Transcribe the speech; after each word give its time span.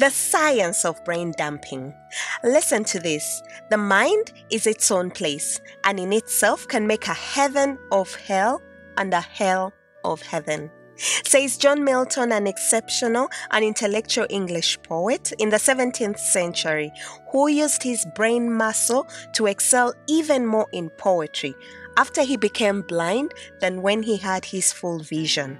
The 0.00 0.08
science 0.08 0.86
of 0.86 1.04
brain 1.04 1.34
dumping. 1.36 1.92
Listen 2.42 2.84
to 2.84 2.98
this. 2.98 3.42
The 3.68 3.76
mind 3.76 4.32
is 4.48 4.66
its 4.66 4.90
own 4.90 5.10
place 5.10 5.60
and 5.84 6.00
in 6.00 6.14
itself 6.14 6.66
can 6.66 6.86
make 6.86 7.06
a 7.06 7.12
heaven 7.12 7.76
of 7.92 8.14
hell 8.14 8.62
and 8.96 9.12
a 9.12 9.20
hell 9.20 9.74
of 10.02 10.22
heaven. 10.22 10.70
Says 10.96 11.58
John 11.58 11.84
Milton, 11.84 12.32
an 12.32 12.46
exceptional 12.46 13.28
and 13.50 13.62
intellectual 13.62 14.26
English 14.30 14.82
poet 14.84 15.34
in 15.38 15.50
the 15.50 15.58
17th 15.58 16.18
century, 16.18 16.90
who 17.30 17.48
used 17.48 17.82
his 17.82 18.06
brain 18.14 18.50
muscle 18.50 19.06
to 19.34 19.48
excel 19.48 19.92
even 20.08 20.46
more 20.46 20.68
in 20.72 20.88
poetry 20.96 21.54
after 21.98 22.22
he 22.22 22.38
became 22.38 22.80
blind 22.80 23.34
than 23.60 23.82
when 23.82 24.02
he 24.02 24.16
had 24.16 24.46
his 24.46 24.72
full 24.72 25.00
vision. 25.00 25.58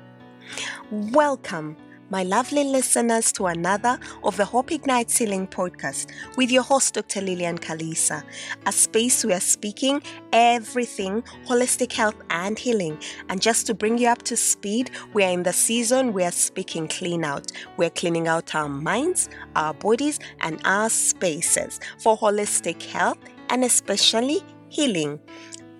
Welcome 0.90 1.76
my 2.10 2.24
lovely 2.24 2.64
listeners, 2.64 3.30
to 3.32 3.46
another 3.46 3.98
of 4.24 4.36
the 4.36 4.44
Hope 4.44 4.72
Ignites 4.72 5.16
Healing 5.16 5.46
podcast 5.46 6.10
with 6.36 6.50
your 6.50 6.64
host, 6.64 6.94
Dr. 6.94 7.20
Lillian 7.20 7.56
Kalisa, 7.56 8.24
a 8.66 8.72
space 8.72 9.24
we 9.24 9.32
are 9.32 9.40
speaking 9.40 10.02
everything 10.32 11.22
holistic 11.46 11.92
health 11.92 12.16
and 12.30 12.58
healing. 12.58 12.98
And 13.28 13.40
just 13.40 13.66
to 13.68 13.74
bring 13.74 13.96
you 13.96 14.08
up 14.08 14.22
to 14.22 14.36
speed, 14.36 14.90
we 15.14 15.22
are 15.22 15.30
in 15.30 15.44
the 15.44 15.52
season 15.52 16.12
we 16.12 16.24
are 16.24 16.32
speaking 16.32 16.88
clean 16.88 17.24
out. 17.24 17.52
We're 17.76 17.90
cleaning 17.90 18.26
out 18.26 18.54
our 18.56 18.68
minds, 18.68 19.28
our 19.54 19.72
bodies, 19.72 20.18
and 20.40 20.60
our 20.64 20.90
spaces 20.90 21.78
for 21.98 22.18
holistic 22.18 22.82
health 22.82 23.18
and 23.50 23.64
especially 23.64 24.42
healing. 24.68 25.20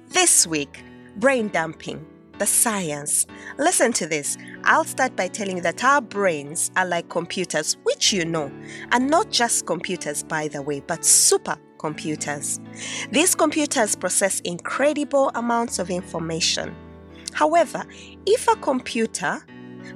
This 0.08 0.46
week, 0.46 0.84
brain 1.16 1.48
dumping 1.48 2.06
the 2.40 2.46
science. 2.46 3.26
Listen 3.58 3.92
to 3.92 4.06
this. 4.06 4.38
I'll 4.64 4.84
start 4.84 5.14
by 5.14 5.28
telling 5.28 5.58
you 5.58 5.62
that 5.62 5.84
our 5.84 6.00
brains 6.00 6.70
are 6.74 6.86
like 6.86 7.10
computers, 7.10 7.76
which 7.82 8.14
you 8.14 8.24
know, 8.24 8.50
and 8.92 9.08
not 9.08 9.30
just 9.30 9.66
computers, 9.66 10.22
by 10.22 10.48
the 10.48 10.62
way, 10.62 10.80
but 10.80 11.04
super 11.04 11.56
computers. 11.78 12.58
These 13.10 13.34
computers 13.34 13.94
process 13.94 14.40
incredible 14.40 15.30
amounts 15.34 15.78
of 15.78 15.90
information. 15.90 16.74
However, 17.34 17.84
if 18.24 18.48
a 18.48 18.56
computer 18.56 19.38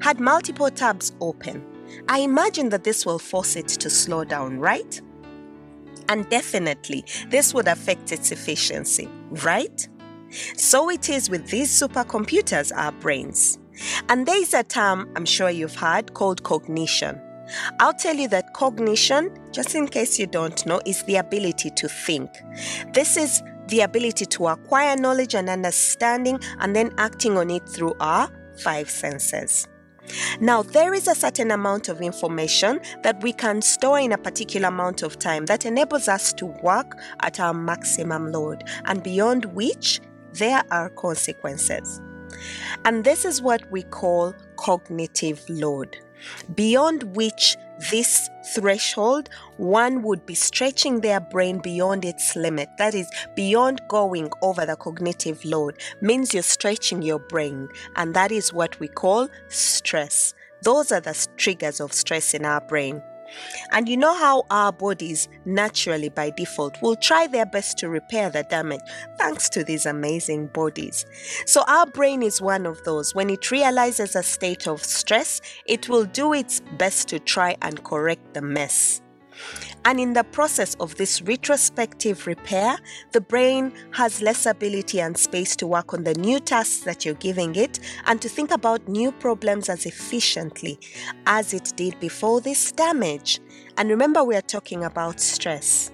had 0.01 0.21
multiple 0.21 0.71
tabs 0.71 1.13
open, 1.23 1.65
I 2.09 2.19
imagine 2.21 2.69
that 2.69 2.85
this 2.85 3.07
will 3.07 3.19
force 3.19 3.57
it 3.57 3.69
to 3.69 3.89
slow 3.89 4.23
down, 4.23 4.59
right? 4.59 5.01
And 6.11 6.29
definitely, 6.29 7.07
this 7.31 7.55
would 7.55 7.69
affect 7.69 8.13
its 8.13 8.33
efficiency, 8.33 9.09
right? 9.31 9.89
So 10.57 10.91
it 10.91 11.09
is 11.09 11.31
with 11.31 11.49
these 11.49 11.71
supercomputers, 11.71 12.73
our 12.77 12.93
brains. 12.93 13.59
And 14.09 14.27
there 14.27 14.41
is 14.41 14.55
a 14.55 14.63
term 14.63 15.11
I'm 15.17 15.25
sure 15.25 15.51
you've 15.51 15.75
heard 15.75 16.15
called 16.15 16.43
cognition. 16.43 17.21
I'll 17.79 17.95
tell 17.95 18.17
you 18.17 18.29
that 18.29 18.55
cognition, 18.55 19.37
just 19.53 19.75
in 19.75 19.87
case 19.87 20.19
you 20.19 20.27
don't 20.27 20.65
know, 20.67 20.81
is 20.87 21.03
the 21.05 21.17
ability 21.17 21.71
to 21.71 21.89
think. 21.89 22.31
This 22.93 23.17
is 23.17 23.43
the 23.69 23.81
ability 23.81 24.27
to 24.27 24.49
acquire 24.49 24.97
knowledge 24.97 25.35
and 25.35 25.49
understanding 25.49 26.39
and 26.59 26.75
then 26.75 26.93
acting 26.99 27.37
on 27.37 27.51
it 27.51 27.69
through 27.69 27.95
our 28.01 28.29
five 28.63 28.89
senses. 28.89 29.69
Now, 30.39 30.63
there 30.63 30.93
is 30.93 31.09
a 31.09 31.15
certain 31.15 31.51
amount 31.51 31.89
of 31.89 32.03
information 32.03 32.81
that 33.03 33.23
we 33.23 33.33
can 33.33 33.63
store 33.63 33.99
in 33.99 34.13
a 34.13 34.19
particular 34.19 34.69
amount 34.69 35.03
of 35.03 35.19
time 35.19 35.47
that 35.47 35.65
enables 35.65 36.09
us 36.09 36.33
to 36.35 36.47
work 36.47 36.99
at 37.21 37.41
our 37.41 37.55
maximum 37.55 38.31
load, 38.31 38.65
and 38.85 39.03
beyond 39.03 39.47
which 39.47 40.01
there 40.35 40.63
are 40.71 40.91
consequences. 40.91 42.01
And 42.85 43.05
this 43.05 43.25
is 43.25 43.41
what 43.41 43.71
we 43.71 43.83
call 43.83 44.35
cognitive 44.57 45.43
load, 45.49 45.97
beyond 46.55 47.17
which 47.17 47.57
this 47.91 48.29
threshold, 48.55 49.29
one 49.57 50.03
would 50.03 50.25
be 50.27 50.35
stretching 50.35 51.01
their 51.01 51.21
brain 51.21 51.59
beyond 51.59 52.05
its 52.05 52.37
limit. 52.37 52.69
That 52.79 52.95
is, 52.95 53.11
beyond 53.35 53.81
going 53.89 54.31
over 54.43 54.65
the 54.65 54.77
cognitive 54.77 55.45
load, 55.45 55.81
means 56.01 56.33
you're 56.33 56.43
stretching 56.43 57.03
your 57.03 57.19
brain, 57.19 57.69
and 57.97 58.15
that 58.15 58.33
is 58.33 58.53
what 58.53 58.79
we 58.81 58.89
call 58.89 59.29
stress. 59.49 60.35
Those 60.63 60.93
are 60.93 61.01
the 61.01 61.27
triggers 61.37 61.81
of 61.81 61.93
stress 61.93 62.33
in 62.33 62.45
our 62.45 62.61
brain. 62.61 63.03
And 63.73 63.89
you 63.89 63.97
know 63.97 64.15
how 64.15 64.45
our 64.51 64.73
bodies 64.73 65.29
naturally 65.45 66.09
by 66.09 66.31
default 66.31 66.81
will 66.83 66.97
try 66.97 67.27
their 67.27 67.47
best 67.47 67.79
to 67.79 67.89
repair 67.89 68.31
the 68.31 68.43
damage 68.45 68.81
thanks 69.19 69.49
to 69.51 69.65
these 69.65 69.87
amazing 69.87 70.49
bodies. 70.49 71.07
So 71.47 71.63
our 71.67 71.87
brain 71.87 72.23
is 72.23 72.41
one 72.41 72.67
of 72.67 72.83
those. 72.85 73.15
When 73.15 73.31
it 73.31 73.51
realizes 73.51 74.17
a 74.17 74.23
state 74.23 74.67
of 74.67 74.83
stress, 74.85 75.41
it 75.67 75.89
will 75.89 76.05
do 76.05 76.33
its 76.33 76.61
best 76.79 77.09
to 77.09 77.19
try 77.19 77.57
and 77.63 77.83
correct 77.85 78.35
the 78.35 78.43
mess. 78.43 79.01
And 79.85 80.01
in 80.01 80.15
the 80.15 80.25
process 80.25 80.75
of 80.77 80.95
this 80.97 81.21
retrospective 81.23 82.27
repair, 82.27 82.77
the 83.13 83.21
brain 83.21 83.73
has 83.93 84.23
less 84.23 84.47
ability 84.47 85.01
and 85.01 85.17
space 85.17 85.57
to 85.57 85.67
work 85.67 85.93
on 85.93 86.05
the 86.05 86.15
new 86.15 86.41
tasks 86.41 86.85
that 86.85 87.05
you're 87.05 87.15
giving 87.15 87.55
it 87.55 87.81
and 88.07 88.21
to 88.23 88.29
think 88.29 88.51
about 88.51 88.89
new 88.89 89.13
problems 89.13 89.69
as 89.69 89.87
efficiently 89.87 90.79
as 91.27 91.53
it 91.53 91.73
did 91.77 91.99
before 92.01 92.41
this 92.41 92.73
damage. 92.73 93.41
And 93.77 93.91
remember, 93.91 94.25
we 94.25 94.37
are 94.37 94.43
talking 94.43 94.85
about 94.85 95.21
stress. 95.21 95.91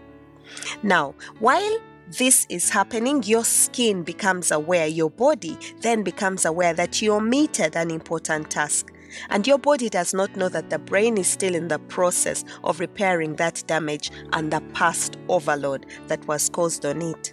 Now, 0.82 1.14
while 1.38 1.78
this 2.18 2.46
is 2.48 2.70
happening, 2.70 3.22
your 3.22 3.44
skin 3.44 4.02
becomes 4.02 4.50
aware, 4.50 4.86
your 4.86 5.10
body 5.10 5.56
then 5.80 6.02
becomes 6.02 6.44
aware 6.44 6.74
that 6.74 7.00
you 7.00 7.12
omitted 7.12 7.76
an 7.76 7.90
important 7.90 8.50
task 8.50 8.92
and 9.30 9.46
your 9.46 9.58
body 9.58 9.88
does 9.88 10.14
not 10.14 10.36
know 10.36 10.48
that 10.48 10.70
the 10.70 10.78
brain 10.78 11.18
is 11.18 11.28
still 11.28 11.54
in 11.54 11.68
the 11.68 11.78
process 11.78 12.44
of 12.64 12.80
repairing 12.80 13.36
that 13.36 13.62
damage 13.66 14.10
and 14.32 14.52
the 14.52 14.60
past 14.72 15.16
overload 15.28 15.86
that 16.08 16.26
was 16.26 16.48
caused 16.48 16.84
on 16.84 17.02
it. 17.02 17.32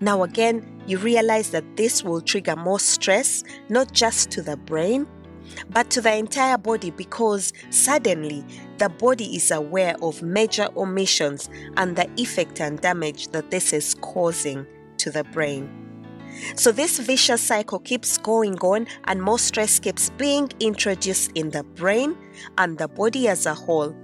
Now, 0.00 0.22
again, 0.22 0.82
you 0.86 0.98
realize 0.98 1.50
that 1.50 1.76
this 1.76 2.02
will 2.02 2.20
trigger 2.20 2.56
more 2.56 2.80
stress, 2.80 3.44
not 3.68 3.92
just 3.92 4.30
to 4.32 4.42
the 4.42 4.56
brain, 4.56 5.06
but 5.70 5.90
to 5.90 6.00
the 6.00 6.14
entire 6.14 6.58
body 6.58 6.90
because 6.90 7.52
suddenly 7.70 8.44
the 8.78 8.88
body 8.88 9.36
is 9.36 9.50
aware 9.50 9.94
of 10.02 10.22
major 10.22 10.68
omissions 10.76 11.48
and 11.76 11.96
the 11.96 12.08
effect 12.16 12.60
and 12.60 12.80
damage 12.80 13.28
that 13.28 13.50
this 13.50 13.72
is 13.72 13.94
causing 13.96 14.66
to 14.98 15.10
the 15.10 15.24
brain. 15.24 15.83
So 16.56 16.72
this 16.72 16.98
vicious 16.98 17.42
cycle 17.42 17.78
keeps 17.78 18.18
going 18.18 18.58
on, 18.58 18.86
and 19.04 19.22
more 19.22 19.38
stress 19.38 19.78
keeps 19.78 20.10
being 20.10 20.50
introduced 20.60 21.32
in 21.34 21.50
the 21.50 21.62
brain 21.62 22.16
and 22.58 22.78
the 22.78 22.88
body 22.88 23.28
as 23.28 23.46
a 23.46 23.54
whole. 23.54 23.94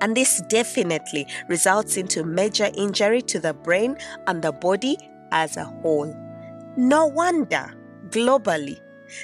And 0.00 0.16
this 0.16 0.42
definitely 0.48 1.26
results 1.48 1.96
into 1.96 2.24
major 2.24 2.70
injury 2.74 3.22
to 3.22 3.38
the 3.38 3.54
brain 3.54 3.96
and 4.26 4.42
the 4.42 4.52
body 4.52 4.96
as 5.32 5.56
a 5.56 5.64
whole. 5.64 6.14
No 6.76 7.06
wonder, 7.06 7.72
globally, 8.08 8.80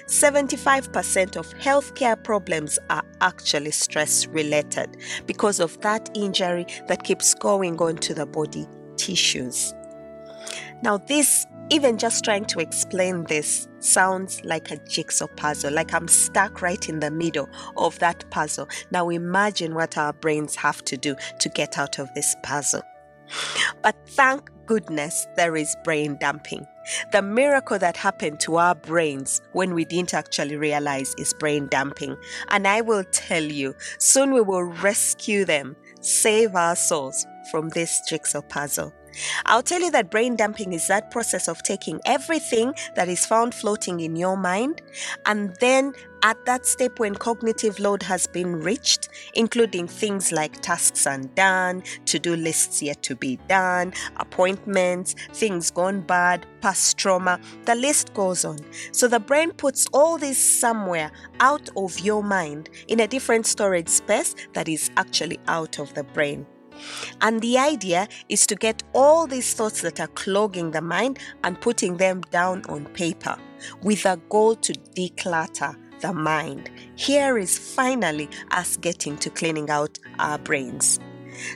75% 0.07 1.37
of 1.37 1.53
healthcare 1.55 2.23
problems 2.23 2.79
are 2.91 3.03
actually 3.21 3.71
stress 3.73 4.27
related 4.27 4.97
because 5.27 5.61
of 5.61 5.81
that 5.81 6.11
injury 6.15 6.67
that 6.87 7.03
keeps 7.03 7.35
going 7.35 7.81
on 7.81 7.97
to 7.99 8.15
the 8.15 8.27
body 8.27 8.67
tissues. 8.97 9.75
Now, 10.83 10.99
this 10.99 11.47
even 11.71 11.97
just 11.99 12.25
trying 12.25 12.45
to 12.47 12.59
explain 12.59 13.25
this 13.25 13.69
sounds 13.79 14.45
like 14.45 14.71
a 14.71 14.77
jigsaw 14.89 15.29
puzzle, 15.37 15.73
like 15.73 15.95
I'm 15.95 16.09
stuck 16.09 16.63
right 16.63 16.89
in 16.89 16.99
the 16.99 17.11
middle 17.11 17.49
of 17.77 17.99
that 18.01 18.29
puzzle. 18.31 18.69
Now 18.91 19.09
imagine 19.09 19.75
what 19.75 19.97
our 19.97 20.13
brains 20.13 20.57
have 20.57 20.83
to 20.85 20.97
do 20.97 21.15
to 21.39 21.49
get 21.49 21.79
out 21.79 21.99
of 21.99 22.13
this 22.15 22.35
puzzle. 22.43 22.83
But 23.83 23.97
thank 24.09 24.51
goodness 24.67 25.27
there 25.37 25.57
is 25.57 25.77
brain 25.85 26.17
dumping. 26.21 26.67
The 27.13 27.23
miracle 27.23 27.79
that 27.79 27.97
happened 27.97 28.41
to 28.41 28.57
our 28.57 28.75
brains 28.75 29.41
when 29.53 29.75
we 29.75 29.85
didn't 29.85 30.15
actually 30.15 30.57
realize 30.57 31.15
is 31.19 31.35
brain 31.35 31.69
dumping. 31.69 32.17
And 32.49 32.67
I 32.67 32.81
will 32.81 33.05
tell 33.13 33.43
you, 33.43 33.75
soon 33.99 34.33
we 34.33 34.41
will 34.41 34.65
rescue 34.65 35.45
them, 35.45 35.77
save 36.01 36.57
our 36.57 36.75
souls 36.75 37.27
from 37.51 37.69
this 37.69 38.01
jigsaw 38.09 38.43
puzzle. 38.43 38.93
I'll 39.47 39.63
tell 39.63 39.81
you 39.81 39.91
that 39.91 40.11
brain 40.11 40.37
dumping 40.37 40.73
is 40.73 40.89
that 40.89 41.11
process 41.11 41.49
of 41.49 41.63
taking 41.63 42.01
everything 42.05 42.75
that 42.97 43.09
is 43.09 43.27
found 43.27 43.55
floating 43.55 44.01
in 44.01 44.17
your 44.17 44.37
mind 44.37 44.83
and 45.27 45.55
then 45.61 45.93
at 46.23 46.45
that 46.45 46.67
step 46.67 46.99
when 46.99 47.15
cognitive 47.15 47.79
load 47.79 48.03
has 48.03 48.27
been 48.27 48.57
reached, 48.61 49.09
including 49.35 49.89
things 49.89 50.33
like 50.33 50.61
tasks 50.61 51.07
undone, 51.07 51.83
to 52.07 52.19
do 52.19 52.37
lists 52.37 52.83
yet 52.83 53.03
to 53.03 53.17
be 53.17 53.37
done, 53.49 53.93
appointments, 54.17 55.15
things 55.33 55.71
gone 55.71 56.01
bad, 56.03 56.47
past 56.61 56.99
trauma, 56.99 57.41
the 57.65 57.75
list 57.75 58.13
goes 58.15 58.45
on. 58.45 58.59
So 58.93 59.09
the 59.09 59.21
brain 59.21 59.53
puts 59.53 59.87
all 59.93 60.19
this 60.19 60.39
somewhere 60.39 61.11
out 61.41 61.69
of 61.77 61.99
your 62.01 62.23
mind 62.23 62.69
in 62.89 63.01
a 63.01 63.07
different 63.07 63.47
storage 63.47 63.89
space 63.89 64.35
that 64.53 64.69
is 64.69 64.91
actually 64.97 65.39
out 65.49 65.79
of 65.79 65.95
the 65.95 66.05
brain. 66.05 66.47
And 67.21 67.41
the 67.41 67.59
idea 67.59 68.09
is 68.29 68.47
to 68.47 68.55
get 68.55 68.83
all 68.93 69.27
these 69.27 69.55
thoughts 69.55 69.83
that 69.83 70.01
are 70.01 70.09
clogging 70.09 70.71
the 70.71 70.81
mind 70.81 71.19
and 71.45 71.61
putting 71.61 71.97
them 71.97 72.23
down 72.31 72.63
on 72.69 72.87
paper 72.87 73.37
with 73.83 74.07
a 74.07 74.21
goal 74.29 74.57
to 74.57 74.73
declutter 74.73 75.77
the 76.01 76.13
mind. 76.13 76.71
Here 76.97 77.37
is 77.39 77.59
finally 77.59 78.29
us 78.51 78.77
getting 78.77 79.17
to 79.19 79.31
cleaning 79.31 79.71
out 79.71 79.99
our 80.19 80.39
brains 80.39 80.99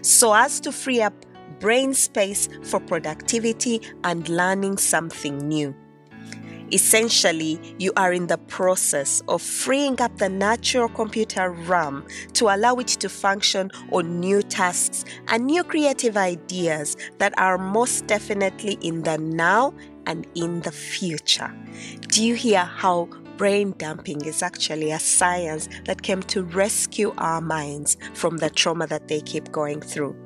so 0.03 0.35
as 0.35 0.61
to 0.61 0.73
free 0.73 1.03
up 1.03 1.15
brain 1.61 1.95
space 1.95 2.49
for 2.63 2.81
productivity 2.81 3.81
and 4.03 4.29
learning 4.29 4.79
something 4.79 5.39
new. 5.39 5.75
Essentially, 6.75 7.61
you 7.79 7.93
are 7.97 8.13
in 8.13 8.27
the 8.27 8.37
process 8.37 9.23
of 9.29 9.41
freeing 9.41 10.01
up 10.01 10.19
the 10.19 10.29
natural 10.29 10.89
computer 10.89 11.51
RAM 11.51 12.05
to 12.33 12.47
allow 12.47 12.75
it 12.75 12.89
to 12.89 13.09
function 13.09 13.71
on 13.93 14.19
new 14.19 14.43
tasks 14.43 15.05
and 15.29 15.47
new 15.47 15.63
creative 15.63 16.17
ideas 16.17 16.97
that 17.19 17.33
are 17.39 17.59
most 17.59 18.09
definitely 18.09 18.77
in 18.81 19.05
the 19.05 19.17
now 19.19 19.73
and 20.07 20.27
in 20.35 20.63
the 20.63 20.73
future. 20.73 21.55
Do 22.09 22.25
you 22.25 22.35
hear 22.35 22.65
how 22.65 23.09
brain 23.37 23.75
dumping 23.79 24.25
is 24.25 24.43
actually 24.43 24.91
a 24.91 24.99
science 24.99 25.69
that 25.85 26.03
came 26.03 26.25
to 26.25 26.43
rescue 26.43 27.15
our 27.19 27.41
minds 27.41 27.97
from 28.15 28.39
the 28.39 28.51
trauma 28.51 28.89
that 28.89 29.07
they 29.07 29.21
keep 29.21 29.53
going 29.53 29.81
through? 29.81 30.17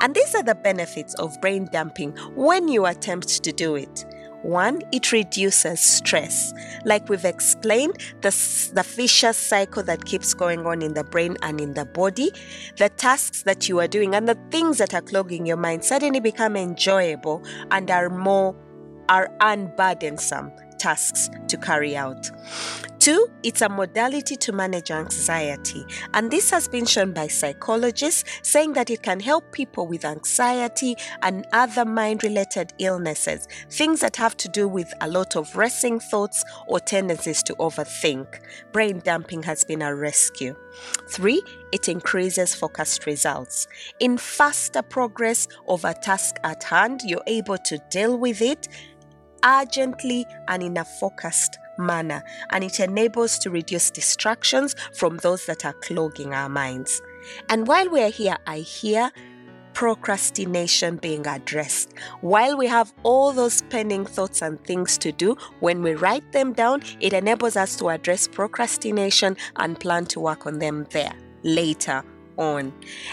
And 0.00 0.14
these 0.14 0.32
are 0.36 0.44
the 0.44 0.54
benefits 0.54 1.14
of 1.14 1.40
brain 1.40 1.68
dumping 1.72 2.12
when 2.36 2.68
you 2.68 2.86
attempt 2.86 3.42
to 3.42 3.50
do 3.50 3.74
it. 3.74 4.04
One, 4.42 4.82
it 4.92 5.12
reduces 5.12 5.80
stress. 5.80 6.54
Like 6.84 7.08
we've 7.08 7.24
explained, 7.24 7.98
the, 8.20 8.30
the 8.72 8.84
vicious 8.84 9.36
cycle 9.36 9.82
that 9.84 10.04
keeps 10.04 10.32
going 10.34 10.66
on 10.66 10.80
in 10.82 10.94
the 10.94 11.04
brain 11.04 11.36
and 11.42 11.60
in 11.60 11.74
the 11.74 11.84
body, 11.84 12.30
the 12.76 12.88
tasks 12.88 13.42
that 13.42 13.68
you 13.68 13.80
are 13.80 13.88
doing 13.88 14.14
and 14.14 14.28
the 14.28 14.38
things 14.50 14.78
that 14.78 14.94
are 14.94 15.02
clogging 15.02 15.44
your 15.46 15.56
mind 15.56 15.84
suddenly 15.84 16.20
become 16.20 16.56
enjoyable 16.56 17.42
and 17.70 17.90
are 17.90 18.10
more 18.10 18.54
are 19.08 19.30
unburdensome 19.40 20.52
tasks 20.78 21.30
to 21.48 21.56
carry 21.56 21.96
out. 21.96 22.30
Two, 23.08 23.30
it's 23.42 23.62
a 23.62 23.70
modality 23.70 24.36
to 24.36 24.52
manage 24.52 24.90
anxiety. 24.90 25.86
And 26.12 26.30
this 26.30 26.50
has 26.50 26.68
been 26.68 26.84
shown 26.84 27.14
by 27.14 27.28
psychologists 27.28 28.24
saying 28.42 28.74
that 28.74 28.90
it 28.90 29.02
can 29.02 29.18
help 29.18 29.50
people 29.50 29.86
with 29.86 30.04
anxiety 30.04 30.94
and 31.22 31.46
other 31.54 31.86
mind 31.86 32.22
related 32.22 32.74
illnesses, 32.78 33.48
things 33.70 34.00
that 34.00 34.16
have 34.16 34.36
to 34.36 34.48
do 34.50 34.68
with 34.68 34.92
a 35.00 35.08
lot 35.08 35.36
of 35.36 35.56
racing 35.56 36.00
thoughts 36.00 36.44
or 36.66 36.80
tendencies 36.80 37.42
to 37.44 37.54
overthink. 37.54 38.40
Brain 38.72 39.00
dumping 39.02 39.42
has 39.44 39.64
been 39.64 39.80
a 39.80 39.94
rescue. 39.94 40.54
Three, 41.08 41.42
it 41.72 41.88
increases 41.88 42.54
focused 42.54 43.06
results. 43.06 43.68
In 44.00 44.18
faster 44.18 44.82
progress 44.82 45.48
of 45.66 45.86
a 45.86 45.94
task 45.94 46.36
at 46.44 46.62
hand, 46.62 47.00
you're 47.04 47.22
able 47.26 47.56
to 47.56 47.78
deal 47.90 48.18
with 48.18 48.42
it 48.42 48.68
urgently 49.44 50.26
and 50.48 50.62
in 50.62 50.76
a 50.76 50.84
focused 50.84 51.58
manner, 51.78 52.22
and 52.50 52.64
it 52.64 52.80
enables 52.80 53.38
to 53.38 53.50
reduce 53.50 53.90
distractions 53.90 54.74
from 54.94 55.16
those 55.18 55.46
that 55.46 55.64
are 55.64 55.74
clogging 55.74 56.34
our 56.34 56.48
minds. 56.48 57.00
And 57.48 57.66
while 57.66 57.88
we're 57.88 58.10
here, 58.10 58.36
I 58.46 58.58
hear 58.58 59.10
procrastination 59.74 60.96
being 60.96 61.24
addressed. 61.26 61.92
While 62.20 62.56
we 62.56 62.66
have 62.66 62.92
all 63.04 63.32
those 63.32 63.62
pending 63.62 64.06
thoughts 64.06 64.42
and 64.42 64.62
things 64.64 64.98
to 64.98 65.12
do, 65.12 65.36
when 65.60 65.82
we 65.82 65.94
write 65.94 66.32
them 66.32 66.52
down, 66.52 66.82
it 67.00 67.12
enables 67.12 67.56
us 67.56 67.76
to 67.76 67.90
address 67.90 68.26
procrastination 68.26 69.36
and 69.56 69.78
plan 69.78 70.06
to 70.06 70.20
work 70.20 70.46
on 70.46 70.58
them 70.58 70.86
there 70.90 71.12
later 71.44 72.02
on. 72.38 72.72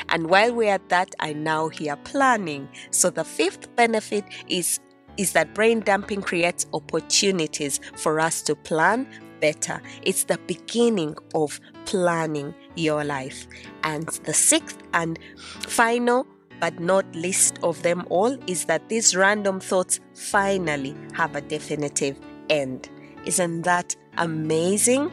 And 0.09 0.27
while 0.27 0.55
we're 0.55 0.73
at 0.73 0.89
that, 0.89 1.13
I 1.19 1.33
now 1.33 1.67
hear 1.67 1.97
planning. 1.97 2.67
So 2.89 3.09
the 3.09 3.23
fifth 3.23 3.75
benefit 3.75 4.23
is 4.47 4.79
is 5.17 5.33
that 5.33 5.53
brain 5.53 5.79
dumping 5.81 6.21
creates 6.21 6.65
opportunities 6.73 7.79
for 7.95 8.19
us 8.19 8.41
to 8.43 8.55
plan 8.55 9.07
better. 9.39 9.81
It's 10.03 10.23
the 10.25 10.39
beginning 10.47 11.15
of 11.33 11.59
planning 11.85 12.53
your 12.75 13.03
life. 13.03 13.47
And 13.83 14.07
the 14.23 14.33
sixth 14.33 14.77
and 14.93 15.19
final, 15.61 16.25
but 16.59 16.79
not 16.79 17.05
least 17.15 17.59
of 17.63 17.81
them 17.83 18.05
all, 18.09 18.37
is 18.47 18.65
that 18.65 18.89
these 18.89 19.15
random 19.15 19.59
thoughts 19.59 19.99
finally 20.13 20.95
have 21.13 21.35
a 21.35 21.41
definitive 21.41 22.17
end. 22.49 22.89
Isn't 23.25 23.63
that 23.63 23.95
amazing? 24.17 25.11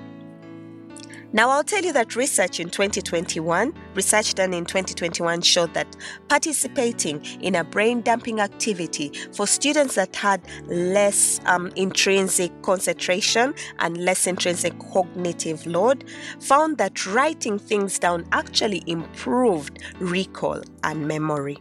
Now, 1.35 1.49
I'll 1.49 1.65
tell 1.65 1.83
you 1.83 1.95
that 1.95 2.15
research 2.15 2.61
in 2.61 2.69
2021, 2.69 3.73
research 3.95 4.35
done 4.35 4.53
in 4.53 4.67
2021 4.67 5.41
showed 5.41 5.73
that 5.73 5.97
participating 6.29 7.25
in 7.41 7.55
a 7.55 7.65
brain 7.65 8.03
dumping 8.03 8.41
activity 8.41 9.13
for 9.33 9.47
students 9.47 9.95
that 9.95 10.15
had 10.15 10.47
less 10.67 11.41
um, 11.47 11.73
intrinsic 11.75 12.51
concentration 12.61 13.55
and 13.79 13.97
less 13.97 14.27
intrinsic 14.27 14.79
cognitive 14.93 15.67
load 15.67 16.05
found 16.39 16.77
that 16.77 17.07
writing 17.07 17.59
things 17.59 17.99
down 17.99 18.27
actually 18.33 18.83
improved 18.87 19.79
recall 20.01 20.63
and 20.85 21.09
memory. 21.09 21.57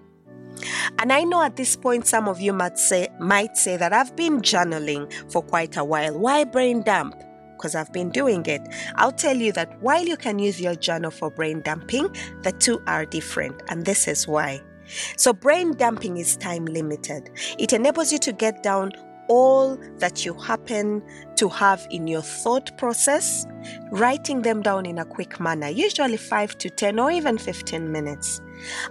And 0.99 1.13
I 1.13 1.23
know 1.23 1.43
at 1.43 1.55
this 1.55 1.77
point 1.77 2.05
some 2.05 2.27
of 2.27 2.41
you 2.41 2.51
might 2.51 2.77
say 2.77 3.07
might 3.21 3.55
say 3.55 3.77
that 3.77 3.93
I've 3.93 4.15
been 4.17 4.41
journaling 4.41 5.11
for 5.31 5.41
quite 5.41 5.77
a 5.77 5.83
while. 5.83 6.19
Why 6.19 6.43
brain 6.43 6.83
dump? 6.83 7.15
Because 7.61 7.75
I've 7.75 7.93
been 7.93 8.09
doing 8.09 8.43
it. 8.47 8.61
I'll 8.95 9.11
tell 9.11 9.37
you 9.37 9.51
that 9.51 9.79
while 9.81 10.03
you 10.03 10.17
can 10.17 10.39
use 10.39 10.59
your 10.59 10.73
journal 10.73 11.11
for 11.11 11.29
brain 11.29 11.61
dumping, 11.61 12.09
the 12.41 12.51
two 12.53 12.81
are 12.87 13.05
different, 13.05 13.61
and 13.69 13.85
this 13.85 14.07
is 14.07 14.27
why. 14.27 14.61
So, 15.15 15.31
brain 15.31 15.73
dumping 15.73 16.17
is 16.17 16.35
time 16.35 16.65
limited. 16.65 17.29
It 17.59 17.71
enables 17.71 18.11
you 18.11 18.17
to 18.19 18.33
get 18.33 18.63
down 18.63 18.91
all 19.27 19.77
that 19.99 20.25
you 20.25 20.33
happen 20.33 21.01
to 21.37 21.47
have 21.47 21.87
in 21.89 22.07
your 22.07 22.21
thought 22.21 22.77
process, 22.77 23.45
writing 23.91 24.41
them 24.41 24.61
down 24.61 24.85
in 24.85 24.97
a 24.97 25.05
quick 25.05 25.39
manner, 25.39 25.69
usually 25.69 26.17
5 26.17 26.57
to 26.57 26.69
10 26.69 26.99
or 26.99 27.11
even 27.11 27.37
15 27.37 27.91
minutes. 27.91 28.41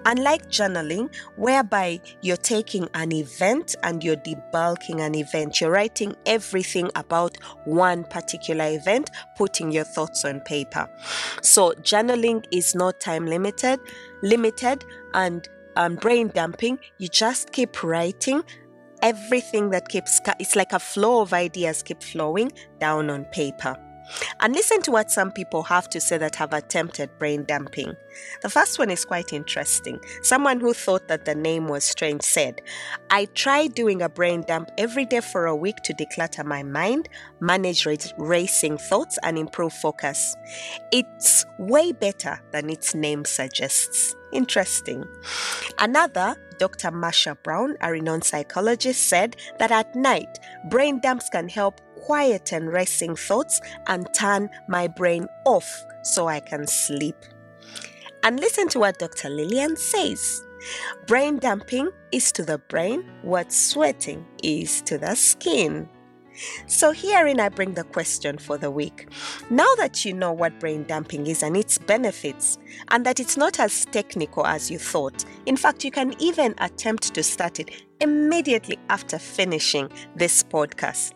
Unlike 0.06 0.48
journaling, 0.48 1.14
whereby 1.36 2.00
you're 2.22 2.36
taking 2.36 2.88
an 2.94 3.12
event 3.12 3.76
and 3.82 4.02
you're 4.02 4.16
debulking 4.16 5.00
an 5.00 5.14
event, 5.14 5.60
you're 5.60 5.70
writing 5.70 6.14
everything 6.26 6.90
about 6.96 7.36
one 7.64 8.04
particular 8.04 8.66
event, 8.68 9.10
putting 9.36 9.70
your 9.72 9.84
thoughts 9.84 10.24
on 10.24 10.40
paper. 10.40 10.88
So, 11.42 11.72
journaling 11.82 12.44
is 12.50 12.74
not 12.74 13.00
time 13.00 13.26
limited, 13.26 13.80
limited, 14.22 14.84
and 15.14 15.48
um, 15.76 15.96
brain 15.96 16.28
dumping, 16.34 16.78
you 16.98 17.08
just 17.08 17.52
keep 17.52 17.82
writing 17.82 18.42
everything 19.02 19.70
that 19.70 19.88
keeps, 19.88 20.20
it's 20.38 20.56
like 20.56 20.72
a 20.72 20.78
flow 20.78 21.22
of 21.22 21.32
ideas 21.32 21.82
keep 21.82 22.02
flowing 22.02 22.52
down 22.78 23.10
on 23.10 23.24
paper. 23.26 23.76
And 24.40 24.54
listen 24.54 24.82
to 24.82 24.90
what 24.90 25.10
some 25.10 25.32
people 25.32 25.62
have 25.64 25.88
to 25.90 26.00
say 26.00 26.18
that 26.18 26.36
have 26.36 26.52
attempted 26.52 27.18
brain 27.18 27.44
dumping. 27.44 27.94
The 28.42 28.50
first 28.50 28.78
one 28.78 28.90
is 28.90 29.04
quite 29.04 29.32
interesting. 29.32 30.00
Someone 30.22 30.60
who 30.60 30.74
thought 30.74 31.08
that 31.08 31.24
the 31.24 31.34
name 31.34 31.68
was 31.68 31.84
strange 31.84 32.22
said, 32.22 32.60
I 33.10 33.26
tried 33.26 33.74
doing 33.74 34.02
a 34.02 34.08
brain 34.08 34.42
dump 34.46 34.70
every 34.78 35.04
day 35.04 35.20
for 35.20 35.46
a 35.46 35.56
week 35.56 35.76
to 35.84 35.94
declutter 35.94 36.44
my 36.44 36.62
mind, 36.62 37.08
manage 37.40 37.86
racing 37.86 38.78
thoughts, 38.78 39.18
and 39.22 39.38
improve 39.38 39.72
focus. 39.72 40.36
It's 40.92 41.44
way 41.58 41.92
better 41.92 42.40
than 42.52 42.70
its 42.70 42.94
name 42.94 43.24
suggests. 43.24 44.14
Interesting. 44.32 45.04
Another, 45.80 46.36
Dr. 46.58 46.90
Marsha 46.90 47.42
Brown, 47.42 47.74
a 47.80 47.90
renowned 47.90 48.24
psychologist, 48.24 49.08
said 49.08 49.36
that 49.58 49.70
at 49.70 49.96
night, 49.96 50.38
brain 50.68 51.00
dumps 51.00 51.30
can 51.30 51.48
help 51.48 51.80
quieten 51.96 52.66
racing 52.66 53.16
thoughts 53.16 53.62
and 53.86 54.06
turn 54.12 54.50
my 54.68 54.86
brain 54.86 55.26
off 55.46 55.66
so 56.02 56.28
I 56.28 56.40
can 56.40 56.66
sleep. 56.66 57.16
And 58.22 58.38
listen 58.38 58.68
to 58.68 58.78
what 58.80 58.98
Dr. 58.98 59.30
Lillian 59.30 59.74
says. 59.76 60.42
Brain 61.06 61.38
dumping 61.38 61.90
is 62.12 62.30
to 62.32 62.44
the 62.44 62.58
brain 62.58 63.10
what 63.22 63.50
sweating 63.50 64.26
is 64.42 64.82
to 64.82 64.98
the 64.98 65.14
skin. 65.14 65.88
So, 66.66 66.92
herein 66.92 67.40
I 67.40 67.48
bring 67.48 67.74
the 67.74 67.84
question 67.84 68.38
for 68.38 68.56
the 68.56 68.70
week. 68.70 69.08
Now 69.50 69.72
that 69.76 70.04
you 70.04 70.12
know 70.12 70.32
what 70.32 70.58
brain 70.60 70.84
dumping 70.84 71.26
is 71.26 71.42
and 71.42 71.56
its 71.56 71.78
benefits, 71.78 72.58
and 72.88 73.04
that 73.06 73.20
it's 73.20 73.36
not 73.36 73.60
as 73.60 73.84
technical 73.86 74.46
as 74.46 74.70
you 74.70 74.78
thought, 74.78 75.24
in 75.46 75.56
fact, 75.56 75.84
you 75.84 75.90
can 75.90 76.14
even 76.20 76.54
attempt 76.58 77.14
to 77.14 77.22
start 77.22 77.60
it 77.60 77.70
immediately 78.00 78.78
after 78.88 79.18
finishing 79.18 79.90
this 80.16 80.42
podcast. 80.42 81.12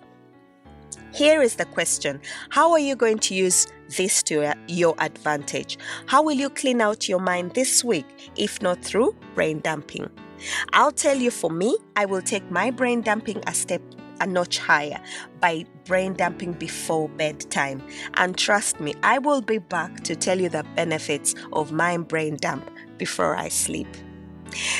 Here 1.12 1.42
is 1.42 1.54
the 1.54 1.64
question 1.66 2.20
How 2.50 2.72
are 2.72 2.78
you 2.78 2.96
going 2.96 3.18
to 3.20 3.34
use 3.34 3.66
this 3.96 4.22
to 4.24 4.52
your 4.66 4.94
advantage? 4.98 5.78
How 6.06 6.22
will 6.22 6.32
you 6.32 6.50
clean 6.50 6.80
out 6.80 7.08
your 7.08 7.20
mind 7.20 7.54
this 7.54 7.84
week, 7.84 8.06
if 8.36 8.60
not 8.60 8.82
through 8.82 9.14
brain 9.34 9.60
dumping? 9.60 10.10
I'll 10.72 10.92
tell 10.92 11.16
you 11.16 11.30
for 11.30 11.50
me, 11.50 11.78
I 11.96 12.04
will 12.04 12.22
take 12.22 12.50
my 12.50 12.70
brain 12.70 13.00
dumping 13.00 13.42
a 13.46 13.54
step 13.54 13.82
a 14.20 14.26
notch 14.26 14.58
higher 14.58 15.00
by 15.40 15.64
brain 15.84 16.14
dumping 16.14 16.52
before 16.52 17.08
bedtime. 17.10 17.82
And 18.14 18.36
trust 18.36 18.80
me, 18.80 18.94
I 19.02 19.18
will 19.18 19.42
be 19.42 19.58
back 19.58 20.02
to 20.04 20.16
tell 20.16 20.40
you 20.40 20.48
the 20.48 20.64
benefits 20.74 21.34
of 21.52 21.72
my 21.72 21.96
brain 21.98 22.36
dump 22.36 22.70
before 22.98 23.36
I 23.36 23.48
sleep. 23.48 23.88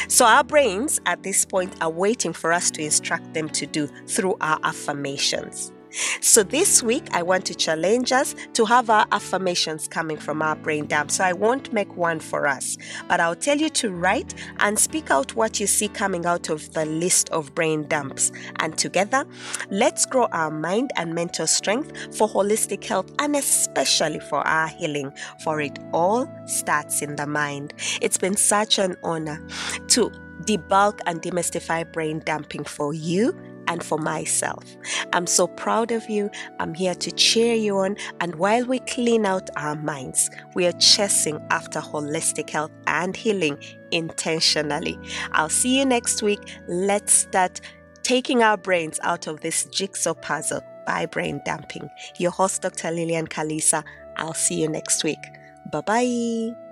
So, 0.08 0.24
our 0.24 0.44
brains 0.44 1.00
at 1.06 1.22
this 1.22 1.44
point 1.44 1.74
are 1.82 1.90
waiting 1.90 2.32
for 2.32 2.52
us 2.52 2.70
to 2.72 2.82
instruct 2.82 3.34
them 3.34 3.48
to 3.50 3.66
do 3.66 3.88
through 4.06 4.36
our 4.40 4.58
affirmations. 4.62 5.72
So 6.20 6.42
this 6.42 6.82
week, 6.82 7.06
I 7.12 7.22
want 7.22 7.44
to 7.46 7.54
challenge 7.54 8.12
us 8.12 8.34
to 8.54 8.64
have 8.64 8.90
our 8.90 9.06
affirmations 9.12 9.86
coming 9.86 10.16
from 10.16 10.42
our 10.42 10.56
brain 10.56 10.86
dump. 10.86 11.10
So 11.10 11.24
I 11.24 11.32
won't 11.32 11.72
make 11.72 11.96
one 11.96 12.20
for 12.20 12.46
us, 12.46 12.76
but 13.08 13.20
I'll 13.20 13.36
tell 13.36 13.58
you 13.58 13.68
to 13.70 13.90
write 13.90 14.34
and 14.58 14.78
speak 14.78 15.10
out 15.10 15.34
what 15.34 15.60
you 15.60 15.66
see 15.66 15.88
coming 15.88 16.26
out 16.26 16.48
of 16.48 16.72
the 16.72 16.84
list 16.84 17.30
of 17.30 17.54
brain 17.54 17.86
dumps. 17.86 18.32
And 18.56 18.76
together, 18.76 19.24
let's 19.70 20.06
grow 20.06 20.26
our 20.32 20.50
mind 20.50 20.92
and 20.96 21.14
mental 21.14 21.46
strength 21.46 22.16
for 22.16 22.28
holistic 22.28 22.84
health 22.84 23.12
and 23.18 23.36
especially 23.36 24.20
for 24.20 24.46
our 24.46 24.68
healing. 24.68 25.12
For 25.42 25.60
it 25.60 25.78
all 25.92 26.28
starts 26.46 27.02
in 27.02 27.16
the 27.16 27.26
mind. 27.26 27.74
It's 28.00 28.18
been 28.18 28.36
such 28.36 28.78
an 28.78 28.96
honor 29.02 29.46
to 29.88 30.10
debulk 30.44 31.00
and 31.06 31.22
demystify 31.22 31.90
brain 31.92 32.20
dumping 32.24 32.64
for 32.64 32.92
you 32.92 33.34
and 33.68 33.82
for 33.82 33.98
myself. 33.98 34.64
I'm 35.12 35.26
so 35.26 35.46
proud 35.46 35.92
of 35.92 36.08
you. 36.08 36.30
I'm 36.60 36.74
here 36.74 36.94
to 36.94 37.10
cheer 37.12 37.54
you 37.54 37.78
on. 37.78 37.96
And 38.20 38.34
while 38.36 38.64
we 38.64 38.80
clean 38.80 39.26
out 39.26 39.50
our 39.56 39.76
minds, 39.76 40.30
we 40.54 40.66
are 40.66 40.72
chasing 40.72 41.40
after 41.50 41.80
holistic 41.80 42.50
health 42.50 42.70
and 42.86 43.16
healing 43.16 43.58
intentionally. 43.90 44.98
I'll 45.32 45.48
see 45.48 45.78
you 45.78 45.84
next 45.84 46.22
week. 46.22 46.40
Let's 46.68 47.12
start 47.12 47.60
taking 48.02 48.42
our 48.42 48.56
brains 48.56 49.00
out 49.02 49.26
of 49.26 49.40
this 49.40 49.64
jigsaw 49.66 50.14
puzzle 50.14 50.62
by 50.86 51.06
brain 51.06 51.40
dumping. 51.44 51.88
Your 52.18 52.30
host, 52.30 52.62
Dr. 52.62 52.90
Lillian 52.90 53.26
Kalisa. 53.26 53.82
I'll 54.16 54.34
see 54.34 54.60
you 54.60 54.68
next 54.68 55.02
week. 55.04 55.22
Bye 55.72 55.80
bye. 55.80 56.63